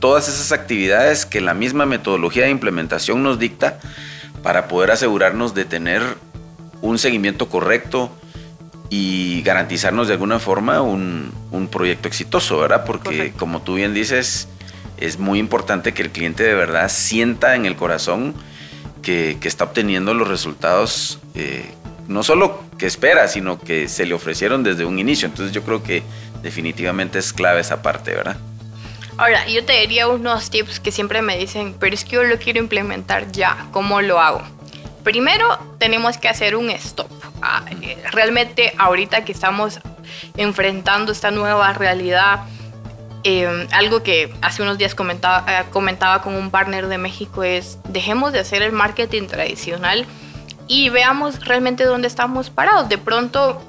todas 0.00 0.28
esas 0.28 0.52
actividades 0.52 1.26
que 1.26 1.40
la 1.40 1.54
misma 1.54 1.86
metodología 1.86 2.44
de 2.44 2.50
implementación 2.50 3.22
nos 3.22 3.38
dicta 3.38 3.78
para 4.42 4.68
poder 4.68 4.90
asegurarnos 4.90 5.54
de 5.54 5.64
tener 5.64 6.02
un 6.82 6.98
seguimiento 6.98 7.48
correcto 7.48 8.10
y 8.90 9.42
garantizarnos 9.42 10.06
de 10.06 10.14
alguna 10.14 10.38
forma 10.38 10.82
un, 10.82 11.32
proyecto 11.70 12.08
exitoso, 12.08 12.58
¿verdad? 12.58 12.84
Porque 12.84 13.32
como 13.32 13.62
tú 13.62 13.74
bien 13.74 13.94
dices, 13.94 14.48
es 14.98 15.18
muy 15.18 15.38
importante 15.38 15.94
que 15.94 16.02
el 16.02 16.10
cliente 16.10 16.42
de 16.42 16.54
verdad 16.54 16.88
sienta 16.88 17.56
en 17.56 17.64
el 17.64 17.74
corazón 17.74 18.34
que, 19.02 19.38
está 19.42 19.64
obteniendo 19.64 20.14
los 20.14 20.28
resultados, 20.28 21.20
eh, 21.34 21.64
no 22.06 22.22
solo 22.22 22.62
que 22.78 22.86
espera, 22.86 23.26
sino 23.28 23.58
que 23.58 23.88
se 23.88 24.06
le 24.06 24.14
ofrecieron 24.14 24.62
desde 24.62 24.84
un 24.84 24.98
inicio. 24.98 25.26
Entonces 25.26 25.54
yo 25.54 25.62
creo 25.62 25.82
que 25.82 26.02
definitivamente 26.42 27.18
es 27.18 27.32
clave 27.32 27.60
esa 27.60 27.82
parte, 27.82 28.14
¿verdad? 28.14 28.36
Ahora, 29.16 29.46
yo 29.46 29.64
te 29.64 29.74
diría 29.74 30.08
unos 30.08 30.50
tips 30.50 30.80
que 30.80 30.90
siempre 30.90 31.22
me 31.22 31.38
dicen, 31.38 31.76
pero 31.78 31.94
es 31.94 32.04
que 32.04 32.16
yo 32.16 32.24
lo 32.24 32.36
quiero 32.38 32.58
implementar 32.58 33.30
ya, 33.30 33.68
¿cómo 33.70 34.00
lo 34.00 34.20
hago? 34.20 34.42
Primero, 35.04 35.56
tenemos 35.78 36.18
que 36.18 36.28
hacer 36.28 36.56
un 36.56 36.70
stop. 36.70 37.10
Ah, 37.40 37.62
eh, 37.82 38.02
realmente, 38.10 38.74
ahorita 38.76 39.24
que 39.24 39.30
estamos 39.30 39.78
enfrentando 40.36 41.12
esta 41.12 41.30
nueva 41.30 41.72
realidad, 41.74 42.40
eh, 43.22 43.68
algo 43.70 44.02
que 44.02 44.34
hace 44.42 44.62
unos 44.62 44.78
días 44.78 44.96
comentaba, 44.96 45.44
eh, 45.48 45.64
comentaba 45.70 46.20
con 46.20 46.34
un 46.34 46.50
partner 46.50 46.88
de 46.88 46.98
México 46.98 47.44
es, 47.44 47.78
dejemos 47.88 48.32
de 48.32 48.40
hacer 48.40 48.62
el 48.62 48.72
marketing 48.72 49.28
tradicional 49.28 50.06
y 50.66 50.88
veamos 50.88 51.44
realmente 51.44 51.84
dónde 51.84 52.08
estamos 52.08 52.50
parados. 52.50 52.88
De 52.88 52.98
pronto 52.98 53.62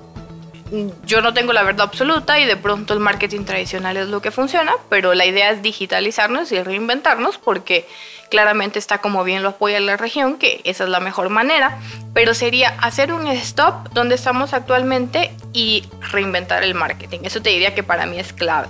yo 1.06 1.22
no 1.22 1.34
tengo 1.34 1.54
la 1.54 1.64
verdad 1.64 1.84
absoluta 1.84 2.40
y 2.40 2.46
de 2.46 2.58
pronto 2.58 2.94
el 2.94 3.00
marketing 3.00 3.46
tradicional 3.46 3.98
es 3.98 4.08
lo 4.08 4.22
que 4.22 4.32
funciona, 4.32 4.74
pero 4.90 5.14
la 5.14 5.26
idea 5.26 5.52
es 5.52 5.62
digitalizarnos 5.62 6.52
y 6.52 6.62
reinventarnos 6.62 7.38
porque 7.38 7.88
claramente 8.30 8.80
está 8.80 8.98
como 8.98 9.24
bien 9.24 9.44
lo 9.44 9.50
apoya 9.50 9.80
la 9.80 9.98
región, 9.98 10.38
que 10.38 10.62
esa 10.64 10.86
es 10.86 10.90
la 10.90 11.00
mejor 11.00 11.30
manera, 11.30 11.78
pero 12.14 12.34
sería 12.34 12.70
hacer 12.82 13.14
un 13.14 13.28
stop 13.28 13.90
donde 13.94 14.16
estamos 14.16 14.54
actualmente 14.54 15.32
y 15.54 15.84
reinventar 16.12 16.64
el 16.64 16.74
marketing. 16.74 17.20
Eso 17.24 17.42
te 17.42 17.52
diría 17.52 17.76
que 17.76 17.84
para 17.84 18.08
mí 18.08 18.20
es 18.20 18.34
clave. 18.34 18.70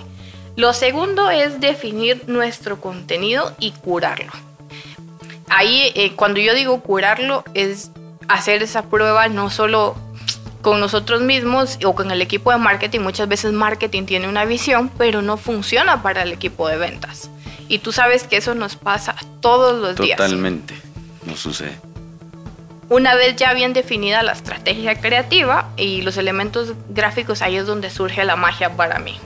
Lo 0.57 0.73
segundo 0.73 1.31
es 1.31 1.59
definir 1.59 2.23
nuestro 2.27 2.79
contenido 2.79 3.55
y 3.59 3.71
curarlo. 3.71 4.31
Ahí, 5.49 5.91
eh, 5.95 6.13
cuando 6.15 6.39
yo 6.39 6.53
digo 6.53 6.81
curarlo, 6.81 7.43
es 7.53 7.91
hacer 8.27 8.63
esa 8.63 8.83
prueba 8.83 9.27
no 9.27 9.49
solo 9.49 9.95
con 10.65 10.79
nosotros 10.79 11.21
mismos 11.21 11.77
o 11.85 11.93
con 11.93 12.09
el 12.09 12.23
equipo 12.23 12.51
de 12.51 12.57
marketing. 12.57 13.01
Muchas 13.01 13.27
veces 13.27 13.51
marketing 13.51 14.05
tiene 14.05 14.27
una 14.27 14.45
visión, 14.45 14.89
pero 14.97 15.21
no 15.21 15.37
funciona 15.37 16.01
para 16.01 16.23
el 16.23 16.31
equipo 16.31 16.67
de 16.67 16.75
ventas. 16.75 17.29
Y 17.67 17.77
tú 17.77 17.91
sabes 17.91 18.23
que 18.23 18.37
eso 18.37 18.55
nos 18.55 18.75
pasa 18.75 19.15
todos 19.41 19.79
los 19.79 19.95
días. 19.95 20.17
Totalmente, 20.17 20.73
no 21.23 21.37
sucede. 21.37 21.77
Una 22.89 23.13
vez 23.13 23.35
ya 23.35 23.53
bien 23.53 23.73
definida 23.73 24.23
la 24.23 24.31
estrategia 24.31 24.99
creativa 24.99 25.69
y 25.77 26.01
los 26.01 26.17
elementos 26.17 26.73
gráficos, 26.89 27.43
ahí 27.43 27.57
es 27.57 27.67
donde 27.67 27.91
surge 27.91 28.25
la 28.25 28.35
magia 28.35 28.75
para 28.75 28.97
mí. 28.97 29.19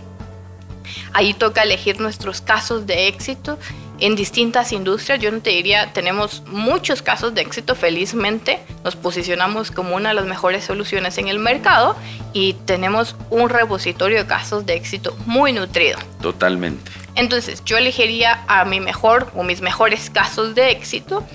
Ahí 1.14 1.34
toca 1.34 1.64
elegir 1.64 2.02
nuestros 2.02 2.42
casos 2.42 2.86
de 2.86 3.08
éxito 3.08 3.58
en 4.00 4.16
distintas 4.16 4.72
industrias. 4.72 5.20
Yo 5.20 5.32
no 5.32 5.42
te 5.42 5.52
diría, 5.52 5.92
tenemos 5.94 6.44
muchos 6.48 7.02
casos 7.02 7.34
de 7.34 7.42
éxito, 7.42 7.76
felizmente 7.76 8.60
nos 8.84 8.96
posicionamos 8.96 9.72
como 9.72 9.96
una 9.96 10.10
de 10.10 10.16
las 10.16 10.26
mejores 10.26 10.64
soluciones 10.64 11.18
en 11.18 11.28
el 11.28 11.40
mercado 11.40 11.96
y 12.34 12.54
tenemos 12.66 13.16
un 13.30 13.50
repositorio 13.50 14.20
de 14.20 14.26
casos 14.26 14.66
de 14.66 14.76
éxito 14.76 15.16
muy 15.26 15.54
nutrido. 15.54 16.00
Totalmente. 16.22 16.92
Entonces 17.16 17.64
yo 17.66 17.78
elegiría 17.78 18.44
a 18.48 18.66
mi 18.66 18.80
mejor 18.80 19.32
o 19.36 19.44
mis 19.44 19.62
mejores 19.62 20.10
casos 20.10 20.56
de 20.56 20.72
éxito 20.72 21.26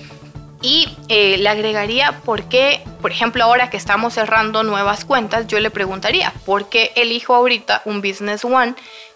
y 0.61 0.87
eh, 1.09 1.37
le 1.37 1.47
agregaría 1.49 2.21
por 2.23 2.45
qué, 2.45 2.81
por 3.01 3.11
ejemplo, 3.11 3.43
ahora 3.43 3.69
que 3.69 3.77
estamos 3.77 4.15
cerrando 4.15 4.63
nuevas 4.63 5.05
cuentas, 5.05 5.45
yo 5.45 5.59
le 5.59 5.69
preguntaría, 5.69 6.33
¿por 6.45 6.69
qué 6.69 6.91
elijo 6.95 7.35
ahorita 7.35 7.83
un 7.85 8.01
Business 8.01 8.43
One 8.43 8.73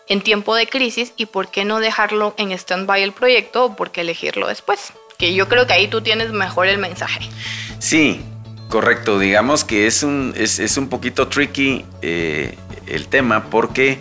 en 0.10 0.22
tiempo 0.22 0.56
de 0.56 0.68
crisis 0.68 1.14
y 1.16 1.28
por 1.28 1.50
qué 1.50 1.64
no 1.64 1.80
dejarlo 1.80 2.34
en 2.38 2.52
stand-by 2.52 3.02
el 3.02 3.14
proyecto 3.14 3.66
o 3.66 3.76
por 3.76 3.92
qué 3.92 4.02
elegirlo 4.02 4.48
después. 4.48 4.92
Que 5.18 5.34
yo 5.34 5.48
creo 5.48 5.68
que 5.68 5.74
ahí 5.74 5.88
tú 5.88 6.02
tienes 6.02 6.32
mejor 6.32 6.68
el 6.68 6.80
mensaje. 6.80 7.30
Sí, 7.78 8.22
correcto. 8.70 9.20
Digamos 9.20 9.64
que 9.64 9.86
es 9.86 10.02
un, 10.02 10.34
es, 10.36 10.78
un 10.78 10.90
poquito 10.90 11.28
tricky 11.28 11.86
eh, 12.02 12.58
el 12.88 13.08
tema 13.08 13.46
porque 13.52 14.00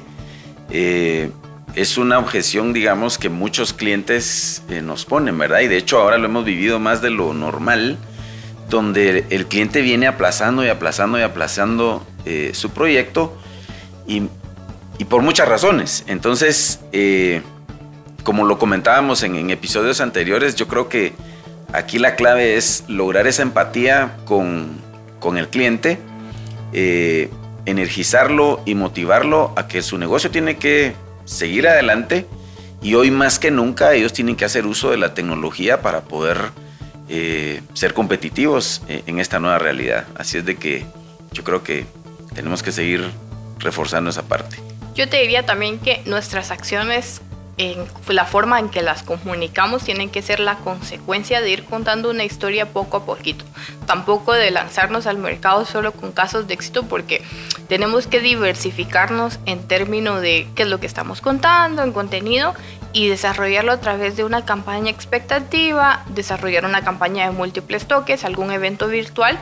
eh, 0.70 1.30
es 1.74 1.98
una 1.98 2.18
objeción, 2.18 2.72
digamos, 2.72 3.18
que 3.18 3.28
muchos 3.28 3.74
clientes 3.74 4.62
eh, 4.70 4.80
nos 4.80 5.04
ponen, 5.04 5.36
¿verdad? 5.36 5.60
Y 5.60 5.68
de 5.68 5.76
hecho 5.76 5.98
ahora 5.98 6.16
lo 6.16 6.26
hemos 6.26 6.44
vivido 6.46 6.80
más 6.80 7.02
de 7.02 7.10
lo 7.10 7.34
normal, 7.34 7.98
donde 8.70 9.26
el 9.28 9.46
cliente 9.46 9.82
viene 9.82 10.06
aplazando 10.06 10.64
y 10.64 10.68
aplazando 10.68 11.18
y 11.18 11.22
aplazando 11.22 12.06
su 12.52 12.68
proyecto 12.68 13.34
y 14.06 14.24
y 14.98 15.04
por 15.04 15.22
muchas 15.22 15.48
razones. 15.48 16.04
Entonces, 16.08 16.80
eh, 16.92 17.42
como 18.24 18.44
lo 18.44 18.58
comentábamos 18.58 19.22
en, 19.22 19.50
episodios 19.50 20.00
anteriores, 20.00 20.56
yo 20.56 20.68
creo 20.68 20.88
que 20.88 21.12
aquí 21.72 21.98
la 21.98 22.16
clave 22.16 22.56
es 22.56 22.84
lograr 22.88 23.26
esa 23.26 23.42
empatía 23.42 24.16
con, 24.24 24.86
el 25.36 25.48
cliente, 25.48 25.98
eh, 26.72 27.30
energizarlo 27.64 28.60
y 28.66 28.74
motivarlo 28.74 29.52
a 29.56 29.68
que 29.68 29.82
su 29.82 29.98
negocio 29.98 30.30
tiene 30.30 30.56
que 30.56 30.94
seguir 31.24 31.68
adelante 31.68 32.26
y 32.82 32.94
hoy 32.94 33.10
más 33.10 33.38
que 33.38 33.50
nunca 33.50 33.92
ellos 33.92 34.12
tienen 34.12 34.36
que 34.36 34.44
hacer 34.44 34.66
uso 34.66 34.90
de 34.90 34.96
la 34.96 35.14
tecnología 35.14 35.82
para 35.82 36.02
poder 36.02 36.50
eh, 37.08 37.60
ser 37.74 37.94
competitivos 37.94 38.82
en 38.88 39.18
esta 39.18 39.38
nueva 39.38 39.58
realidad. 39.58 40.06
Así 40.16 40.38
es 40.38 40.44
de 40.44 40.56
que 40.56 40.86
yo 41.32 41.44
creo 41.44 41.62
que 41.62 41.86
tenemos 42.34 42.62
que 42.62 42.72
seguir 42.72 43.04
reforzando 43.58 44.10
esa 44.10 44.22
parte. 44.22 44.67
Yo 44.98 45.08
te 45.08 45.20
diría 45.20 45.46
también 45.46 45.78
que 45.78 46.02
nuestras 46.06 46.50
acciones 46.50 47.22
la 48.08 48.24
forma 48.24 48.58
en 48.58 48.68
que 48.68 48.82
las 48.82 49.04
comunicamos 49.04 49.84
tienen 49.84 50.10
que 50.10 50.22
ser 50.22 50.40
la 50.40 50.56
consecuencia 50.56 51.40
de 51.40 51.50
ir 51.50 51.64
contando 51.64 52.10
una 52.10 52.24
historia 52.24 52.72
poco 52.72 52.96
a 52.96 53.04
poquito. 53.04 53.44
Tampoco 53.86 54.32
de 54.32 54.50
lanzarnos 54.50 55.06
al 55.06 55.18
mercado 55.18 55.64
solo 55.66 55.92
con 55.92 56.10
casos 56.10 56.48
de 56.48 56.54
éxito 56.54 56.84
porque 56.84 57.22
tenemos 57.68 58.08
que 58.08 58.18
diversificarnos 58.18 59.38
en 59.46 59.68
términos 59.68 60.20
de 60.20 60.48
qué 60.56 60.64
es 60.64 60.68
lo 60.68 60.80
que 60.80 60.86
estamos 60.86 61.20
contando, 61.20 61.84
en 61.84 61.92
contenido 61.92 62.54
y 62.92 63.08
desarrollarlo 63.08 63.70
a 63.70 63.80
través 63.80 64.16
de 64.16 64.24
una 64.24 64.44
campaña 64.44 64.90
expectativa, 64.90 66.04
desarrollar 66.08 66.64
una 66.64 66.82
campaña 66.82 67.26
de 67.26 67.30
múltiples 67.30 67.86
toques, 67.86 68.24
algún 68.24 68.50
evento 68.50 68.88
virtual 68.88 69.38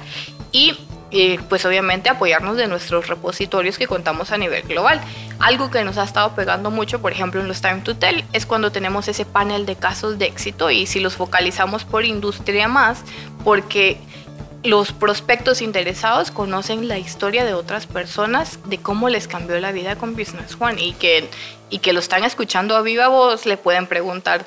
y 0.53 0.77
y 1.17 1.39
pues 1.39 1.65
obviamente 1.65 2.11
apoyarnos 2.11 2.57
de 2.57 2.67
nuestros 2.67 3.09
repositorios 3.09 3.79
que 3.79 3.87
contamos 3.87 4.33
a 4.33 4.39
nivel 4.39 4.63
global. 4.63 5.01
Algo 5.39 5.71
que 5.71 5.83
nos 5.83 5.97
ha 5.97 6.05
estado 6.05 6.35
pegando 6.35 6.71
mucho, 6.71 7.01
por 7.01 7.13
ejemplo, 7.13 7.41
en 7.41 7.49
los 7.49 7.63
Time 7.63 7.81
to 7.81 7.97
Tell, 7.97 8.25
es 8.33 8.45
cuando 8.45 8.71
tenemos 8.71 9.09
ese 9.09 9.25
panel 9.25 9.65
de 9.65 9.77
casos 9.77 10.19
de 10.19 10.27
éxito 10.27 10.71
y 10.71 10.87
si 10.87 11.01
los 11.01 11.17
focalizamos 11.17 11.85
por 11.85 12.05
industria 12.05 12.69
más, 12.69 13.03
porque 13.45 13.99
los 14.63 14.93
prospectos 14.93 15.63
interesados 15.63 16.31
conocen 16.31 16.89
la 16.89 16.99
historia 16.99 17.45
de 17.45 17.55
otras 17.55 17.87
personas 17.87 18.59
de 18.65 18.79
cómo 18.79 19.09
les 19.09 19.29
cambió 19.29 19.59
la 19.59 19.73
vida 19.73 19.97
con 19.97 20.17
Business 20.17 20.57
One 20.59 20.83
y 20.83 20.93
que, 20.93 21.29
y 21.71 21.79
que 21.79 21.93
lo 21.93 22.01
están 22.01 22.25
escuchando 22.25 22.77
a 22.77 22.83
viva 22.83 23.09
voz, 23.09 23.47
le 23.47 23.57
pueden 23.57 23.87
preguntar 23.87 24.45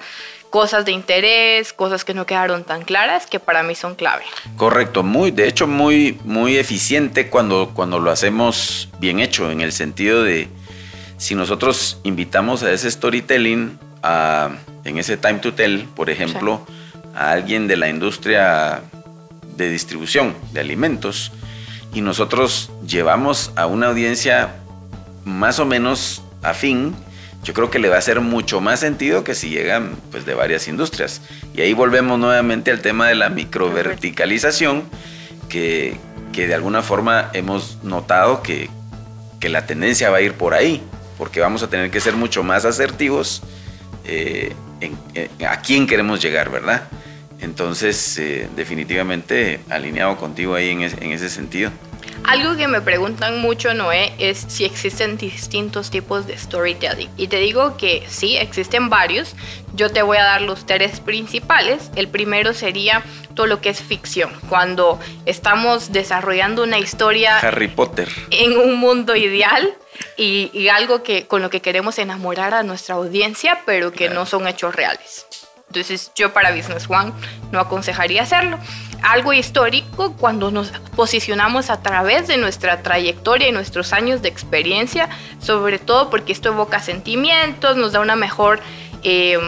cosas 0.50 0.86
de 0.86 0.92
interés, 0.92 1.74
cosas 1.74 2.04
que 2.04 2.14
no 2.14 2.26
quedaron 2.26 2.64
tan 2.64 2.84
claras 2.84 3.28
que 3.28 3.40
para 3.40 3.64
mí 3.64 3.76
son 3.76 3.96
clave. 3.96 4.24
Correcto, 4.58 5.04
muy, 5.04 5.32
de 5.32 5.48
hecho 5.48 5.68
muy, 5.68 6.20
muy 6.24 6.58
eficiente 6.58 7.30
cuando, 7.30 7.72
cuando 7.74 8.00
lo 8.00 8.12
hacemos 8.12 8.90
bien 9.00 9.20
hecho, 9.20 9.52
en 9.52 9.62
el 9.62 9.72
sentido 9.72 10.24
de 10.24 10.48
si 11.18 11.36
nosotros 11.36 12.00
invitamos 12.04 12.64
a 12.64 12.72
ese 12.72 12.90
storytelling, 12.90 13.78
a, 14.02 14.50
en 14.86 14.98
ese 14.98 15.18
time 15.18 15.40
to 15.40 15.54
tell, 15.54 15.84
por 15.96 16.10
ejemplo, 16.10 16.66
a 17.14 17.32
alguien 17.32 17.68
de 17.68 17.76
la 17.78 17.90
industria 17.90 18.82
de 19.56 19.70
distribución 19.70 20.36
de 20.54 20.62
alimentos, 20.62 21.32
y 21.94 22.02
nosotros 22.02 22.72
llevamos 22.88 23.52
a 23.56 23.66
una 23.66 23.88
audiencia 23.88 24.56
más 25.26 25.60
o 25.60 25.66
menos 25.66 26.24
afín, 26.42 26.96
yo 27.44 27.54
creo 27.54 27.70
que 27.70 27.80
le 27.80 27.90
va 27.90 27.96
a 27.96 28.00
hacer 28.00 28.20
mucho 28.20 28.62
más 28.62 28.80
sentido 28.80 29.24
que 29.24 29.34
si 29.34 29.50
llegan 29.50 29.96
pues 30.12 30.26
de 30.26 30.34
varias 30.34 30.68
industrias. 30.68 31.22
Y 31.54 31.62
ahí 31.62 31.74
volvemos 31.74 32.20
nuevamente 32.20 32.72
al 32.72 32.82
tema 32.82 33.08
de 33.08 33.16
la 33.16 33.30
microverticalización, 33.30 34.84
que, 35.48 35.96
que 36.34 36.48
de 36.48 36.54
alguna 36.54 36.82
forma 36.82 37.30
hemos 37.34 37.80
notado 37.84 38.44
que, 38.44 38.70
que, 39.40 39.50
la 39.50 39.66
tendencia 39.66 40.10
va 40.10 40.18
a 40.18 40.22
ir 40.22 40.34
por 40.34 40.54
ahí, 40.54 40.82
porque 41.18 41.40
vamos 41.40 41.64
a 41.64 41.70
tener 41.70 41.90
que 41.92 42.00
ser 42.00 42.16
mucho 42.16 42.44
más 42.44 42.66
asertivos 42.66 43.42
eh, 44.06 44.54
en, 44.82 44.98
a 45.46 45.62
quién 45.62 45.88
queremos 45.88 46.22
llegar, 46.22 46.50
¿verdad? 46.52 46.84
Entonces, 47.40 48.18
eh, 48.18 48.50
definitivamente 48.56 49.62
alineado 49.70 50.18
contigo 50.18 50.56
ahí 50.56 50.70
en, 50.70 50.82
en 50.82 51.12
ese 51.12 51.30
sentido. 51.30 51.72
Algo 52.26 52.56
que 52.56 52.68
me 52.68 52.82
preguntan 52.82 53.42
mucho, 53.42 53.74
Noé, 53.74 54.14
es 54.20 54.46
si 54.48 54.66
existen 54.66 55.18
distintos 55.18 55.90
tipos 55.90 56.28
de 56.28 56.38
storytelling. 56.38 57.10
Y 57.18 57.28
te 57.28 57.38
digo 57.38 57.76
que 57.78 58.04
sí, 58.08 58.38
existen 58.38 58.90
varios. 58.90 59.36
Yo 59.74 59.92
te 59.92 60.02
voy 60.02 60.18
a 60.18 60.24
dar 60.24 60.42
los 60.42 60.66
tres 60.66 61.00
principales. 61.00 61.90
El 61.96 62.08
primero 62.08 62.54
sería 62.54 63.04
todo 63.34 63.48
lo 63.48 63.62
que 63.62 63.70
es 63.70 63.82
ficción. 63.82 64.32
Cuando 64.48 65.00
estamos 65.26 65.92
desarrollando 65.92 66.64
una 66.64 66.78
historia... 66.78 67.40
Harry 67.40 67.68
Potter. 67.68 68.10
En 68.32 68.58
un 68.58 68.76
mundo 68.76 69.16
ideal. 69.16 69.74
Y, 70.16 70.68
algo 70.70 71.04
que 71.04 71.28
con 71.28 71.42
lo 71.42 71.50
que 71.50 71.62
queremos 71.62 71.98
enamorar 71.98 72.54
a 72.54 72.64
nuestra 72.64 72.96
audiencia, 72.96 73.62
pero 73.66 73.92
que 73.92 74.10
no 74.10 74.26
son 74.26 74.48
hechos 74.48 74.76
reales. 74.76 75.26
Entonces 75.68 76.12
yo 76.16 76.34
para 76.34 76.52
Business 76.52 76.90
One 76.90 77.12
no 77.52 77.60
aconsejaría 77.60 78.24
hacerlo. 78.24 78.60
Algo 79.04 79.34
histórico 79.34 80.14
cuando 80.14 80.52
nos 80.52 80.72
posicionamos 80.96 81.70
a 81.70 81.82
través 81.82 82.28
de 82.28 82.38
nuestra 82.38 82.82
trayectoria 82.82 83.50
y 83.50 83.52
nuestros 83.52 83.94
años 83.94 84.22
de 84.22 84.30
experiencia, 84.30 85.10
sobre 85.40 85.80
todo 85.80 86.10
porque 86.10 86.32
esto 86.32 86.50
evoca 86.50 86.80
sentimientos, 86.80 87.78
nos 87.78 87.94
da 87.94 88.00
una 88.00 88.16
mejor... 88.16 88.60
Eh, 89.04 89.40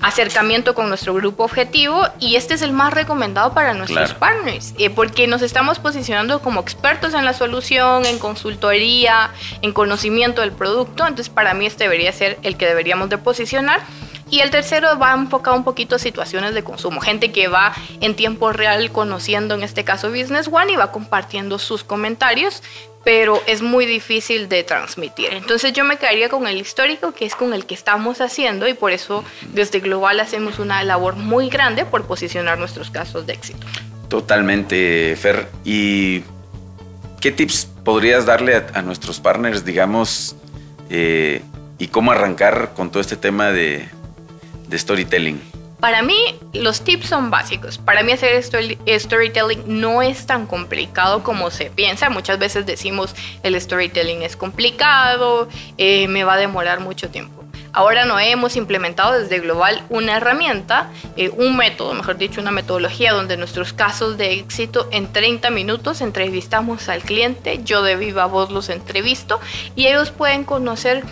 acercamiento 0.00 0.74
con 0.74 0.88
nuestro 0.88 1.14
grupo 1.14 1.44
objetivo 1.44 2.06
y 2.20 2.36
este 2.36 2.54
es 2.54 2.62
el 2.62 2.72
más 2.72 2.94
recomendado 2.94 3.52
para 3.52 3.74
nuestros 3.74 4.14
partners, 4.14 4.74
eh, 4.78 4.90
porque 4.90 5.26
nos 5.26 5.42
estamos 5.42 5.78
posicionando 5.78 6.40
como 6.40 6.60
expertos 6.60 7.14
en 7.14 7.24
la 7.24 7.32
solución, 7.32 8.06
en 8.06 8.18
consultoría, 8.18 9.30
en 9.62 9.72
conocimiento 9.72 10.42
del 10.42 10.52
producto, 10.52 11.06
entonces 11.06 11.28
para 11.28 11.54
mí 11.54 11.66
este 11.66 11.84
debería 11.84 12.12
ser 12.12 12.38
el 12.42 12.56
que 12.56 12.66
deberíamos 12.66 13.08
de 13.08 13.18
posicionar. 13.18 13.80
Y 14.30 14.40
el 14.40 14.50
tercero 14.50 14.98
va 14.98 15.14
enfocado 15.14 15.56
un 15.56 15.64
poquito 15.64 15.96
a 15.96 15.98
situaciones 15.98 16.54
de 16.54 16.62
consumo, 16.62 17.00
gente 17.00 17.32
que 17.32 17.48
va 17.48 17.74
en 18.00 18.14
tiempo 18.14 18.52
real 18.52 18.90
conociendo, 18.92 19.54
en 19.54 19.62
este 19.62 19.84
caso 19.84 20.10
Business 20.10 20.48
One, 20.50 20.72
y 20.72 20.76
va 20.76 20.92
compartiendo 20.92 21.58
sus 21.58 21.84
comentarios 21.84 22.62
pero 23.04 23.40
es 23.46 23.62
muy 23.62 23.86
difícil 23.86 24.50
de 24.50 24.64
transmitir. 24.64 25.32
Entonces 25.32 25.72
yo 25.72 25.82
me 25.82 25.96
quedaría 25.96 26.28
con 26.28 26.46
el 26.46 26.58
histórico, 26.58 27.12
que 27.12 27.24
es 27.24 27.34
con 27.34 27.54
el 27.54 27.64
que 27.64 27.74
estamos 27.74 28.20
haciendo 28.20 28.68
y 28.68 28.74
por 28.74 28.92
eso 28.92 29.24
desde 29.54 29.80
Global 29.80 30.20
hacemos 30.20 30.58
una 30.58 30.82
labor 30.84 31.16
muy 31.16 31.48
grande 31.48 31.86
por 31.86 32.04
posicionar 32.04 32.58
nuestros 32.58 32.90
casos 32.90 33.24
de 33.24 33.32
éxito. 33.32 33.66
Totalmente, 34.08 35.16
Fer. 35.16 35.48
¿Y 35.64 36.22
qué 37.20 37.32
tips 37.32 37.68
podrías 37.84 38.26
darle 38.26 38.62
a, 38.74 38.82
nuestros 38.82 39.20
partners, 39.20 39.64
digamos, 39.64 40.36
eh, 40.90 41.42
y 41.78 41.88
cómo 41.88 42.12
arrancar 42.12 42.72
con 42.74 42.90
todo 42.90 43.00
este 43.00 43.16
tema 43.16 43.52
de 43.52 43.88
storytelling? 44.72 45.40
Para 45.80 46.02
mí, 46.02 46.16
los 46.54 46.80
tips 46.82 47.08
son 47.08 47.30
básicos. 47.30 47.78
Para 47.78 48.02
mí 48.02 48.10
hacer 48.10 48.42
storytelling 48.42 49.62
no 49.66 50.02
es 50.02 50.26
tan 50.26 50.46
complicado 50.46 51.22
como 51.22 51.50
se 51.50 51.66
piensa. 51.70 52.10
Muchas 52.10 52.38
veces 52.40 52.66
decimos 52.66 53.14
el 53.44 53.60
storytelling 53.60 54.22
es 54.22 54.36
complicado, 54.36 55.48
eh, 55.76 56.08
me 56.08 56.24
va 56.24 56.34
a 56.34 56.38
demorar 56.38 56.80
mucho 56.80 57.10
tiempo. 57.10 57.44
Ahora 57.72 58.06
no 58.06 58.18
hemos 58.18 58.56
implementado 58.56 59.20
desde 59.20 59.38
Global 59.38 59.84
una 59.88 60.16
herramienta, 60.16 60.90
eh, 61.16 61.30
un 61.30 61.56
método, 61.56 61.94
mejor 61.94 62.16
dicho, 62.16 62.40
una 62.40 62.50
metodología 62.50 63.12
donde 63.12 63.36
nuestros 63.36 63.72
casos 63.72 64.18
de 64.18 64.32
éxito 64.32 64.88
en 64.90 65.12
30 65.12 65.50
minutos 65.50 66.00
entrevistamos 66.00 66.88
al 66.88 67.02
cliente, 67.02 67.60
yo 67.64 67.82
de 67.82 67.94
viva 67.94 68.26
voz 68.26 68.50
los 68.50 68.68
entrevisto 68.68 69.38
y 69.76 69.86
ellos 69.86 70.10
pueden 70.10 70.42
conocer 70.42 71.04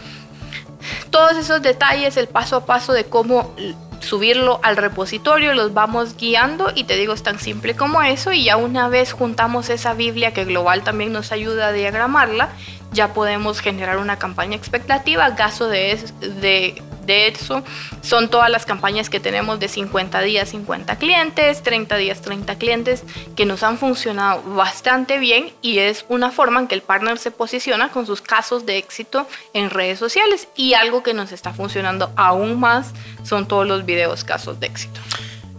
todos 1.16 1.38
esos 1.38 1.62
detalles, 1.62 2.18
el 2.18 2.26
paso 2.26 2.56
a 2.56 2.66
paso 2.66 2.92
de 2.92 3.04
cómo 3.04 3.54
subirlo 4.00 4.60
al 4.62 4.76
repositorio, 4.76 5.54
los 5.54 5.72
vamos 5.72 6.14
guiando 6.18 6.70
y 6.74 6.84
te 6.84 6.94
digo, 6.94 7.14
es 7.14 7.22
tan 7.22 7.38
simple 7.38 7.74
como 7.74 8.02
eso 8.02 8.34
y 8.34 8.44
ya 8.44 8.58
una 8.58 8.90
vez 8.90 9.14
juntamos 9.14 9.70
esa 9.70 9.94
Biblia 9.94 10.34
que 10.34 10.44
Global 10.44 10.82
también 10.84 11.14
nos 11.14 11.32
ayuda 11.32 11.68
a 11.68 11.72
diagramarla, 11.72 12.50
ya 12.92 13.14
podemos 13.14 13.60
generar 13.60 13.96
una 13.96 14.18
campaña 14.18 14.56
expectativa. 14.56 15.30
De, 15.30 15.98
de, 16.20 16.82
de 17.06 17.28
eso 17.28 17.62
son 18.02 18.28
todas 18.28 18.50
las 18.50 18.66
campañas 18.66 19.08
que 19.08 19.20
tenemos 19.20 19.58
de 19.60 19.68
50 19.68 20.20
días, 20.22 20.48
50 20.50 20.96
clientes, 20.96 21.62
30 21.62 21.96
días, 21.96 22.20
30 22.20 22.56
clientes, 22.56 23.04
que 23.34 23.46
nos 23.46 23.62
han 23.62 23.78
funcionado 23.78 24.42
bastante 24.54 25.18
bien 25.18 25.52
y 25.62 25.78
es 25.78 26.04
una 26.08 26.30
forma 26.30 26.60
en 26.60 26.68
que 26.68 26.74
el 26.74 26.82
partner 26.82 27.18
se 27.18 27.30
posiciona 27.30 27.90
con 27.90 28.06
sus 28.06 28.20
casos 28.20 28.66
de 28.66 28.78
éxito 28.78 29.26
en 29.54 29.70
redes 29.70 29.98
sociales. 29.98 30.48
Y 30.56 30.74
algo 30.74 31.02
que 31.02 31.14
nos 31.14 31.32
está 31.32 31.52
funcionando 31.52 32.12
aún 32.16 32.60
más 32.60 32.92
son 33.22 33.48
todos 33.48 33.66
los 33.66 33.84
videos 33.84 34.24
casos 34.24 34.60
de 34.60 34.66
éxito. 34.66 35.00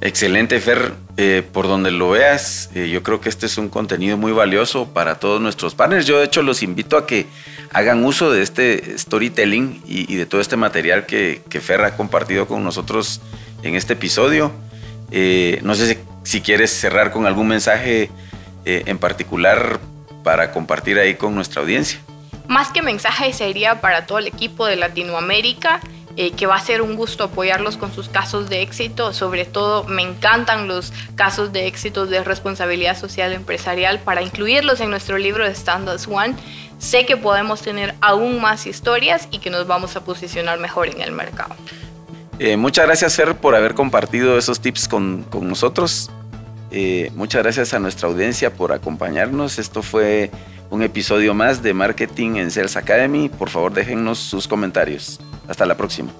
Excelente, 0.01 0.59
Fer. 0.59 0.93
Eh, 1.17 1.41
por 1.51 1.67
donde 1.67 1.89
lo 1.89 2.11
veas, 2.11 2.69
eh, 2.75 2.89
yo 2.89 3.01
creo 3.01 3.19
que 3.19 3.29
este 3.29 3.47
es 3.47 3.57
un 3.57 3.69
contenido 3.69 4.15
muy 4.17 4.31
valioso 4.31 4.85
para 4.93 5.15
todos 5.15 5.41
nuestros 5.41 5.73
partners. 5.73 6.05
Yo, 6.05 6.19
de 6.19 6.25
hecho, 6.25 6.43
los 6.43 6.61
invito 6.61 6.97
a 6.97 7.07
que 7.07 7.25
hagan 7.71 8.03
uso 8.05 8.31
de 8.31 8.41
este 8.41 8.97
storytelling 8.97 9.81
y, 9.85 10.15
de 10.15 10.25
todo 10.25 10.41
este 10.41 10.57
material 10.57 11.05
que, 11.05 11.41
que, 11.49 11.61
Fer 11.61 11.81
ha 11.81 11.95
compartido 11.95 12.47
con 12.47 12.63
nosotros 12.63 13.21
en 13.63 13.75
este 13.75 13.93
episodio. 13.93 14.51
Eh, 15.11 15.59
no 15.63 15.75
sé 15.75 15.99
si, 16.23 16.41
quieres 16.41 16.71
cerrar 16.71 17.11
con 17.11 17.25
algún 17.25 17.47
mensaje 17.47 18.09
en 18.65 18.97
particular 18.97 19.79
para 20.23 20.51
compartir 20.51 20.99
ahí 20.99 21.15
con 21.15 21.33
nuestra 21.33 21.61
audiencia. 21.61 21.99
Más 22.49 22.69
que 22.69 22.81
mensaje 22.81 23.31
sería 23.31 23.79
para 23.79 24.05
todo 24.05 24.19
el 24.19 24.27
equipo 24.27 24.65
de 24.65 24.75
Latinoamérica 24.75 25.79
eh, 26.19 26.31
que 26.31 26.47
va 26.47 26.55
a 26.55 26.59
ser 26.59 26.81
un 26.81 26.95
gusto 26.95 27.25
apoyarlos 27.25 27.77
con 27.77 27.93
sus 27.93 28.09
casos 28.09 28.49
de 28.49 28.63
éxito. 28.63 29.13
Sobre 29.13 29.45
todo 29.45 29.83
me 29.83 30.01
encantan 30.01 30.67
los 30.67 30.91
casos 31.13 31.53
de 31.53 31.67
éxito 31.67 32.07
de 32.07 32.23
responsabilidad 32.23 32.97
social 32.97 33.33
empresarial 33.33 33.99
para 33.99 34.23
incluirlos 34.23 34.81
en 34.81 34.89
nuestro 34.89 35.19
libro 35.19 35.45
de 35.45 35.53
Standards 35.53 36.07
One. 36.07 36.33
Sé 36.77 37.05
que 37.05 37.17
podemos 37.17 37.61
tener 37.61 37.95
aún 38.01 38.41
más 38.41 38.67
historias 38.67 39.27
y 39.31 39.39
que 39.39 39.49
nos 39.49 39.67
vamos 39.67 39.95
a 39.95 40.03
posicionar 40.03 40.59
mejor 40.59 40.87
en 40.87 41.01
el 41.01 41.11
mercado. 41.11 41.55
Eh, 42.39 42.55
muchas 42.55 42.85
gracias, 42.85 43.15
Fer, 43.15 43.35
por 43.35 43.55
haber 43.55 43.73
compartido 43.73 44.37
esos 44.37 44.59
tips 44.59 44.87
con, 44.87 45.23
con 45.23 45.47
nosotros. 45.47 46.11
Eh, 46.71 47.11
muchas 47.15 47.43
gracias 47.43 47.73
a 47.73 47.79
nuestra 47.79 48.07
audiencia 48.07 48.53
por 48.53 48.73
acompañarnos. 48.73 49.57
Esto 49.57 49.81
fue 49.81 50.29
un 50.69 50.83
episodio 50.83 51.33
más 51.33 51.63
de 51.63 51.73
Marketing 51.73 52.35
en 52.35 52.51
Sales 52.51 52.77
Academy. 52.77 53.29
Por 53.29 53.49
favor, 53.49 53.73
déjennos 53.73 54.19
sus 54.19 54.47
comentarios. 54.47 55.19
Hasta 55.47 55.65
la 55.65 55.75
próxima. 55.75 56.11